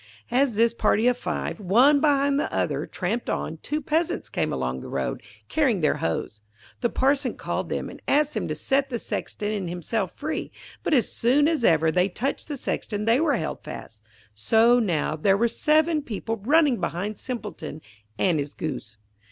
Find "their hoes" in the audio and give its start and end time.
5.81-6.41